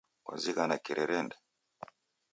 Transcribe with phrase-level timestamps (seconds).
[0.25, 1.35] Kwazighana kirerende?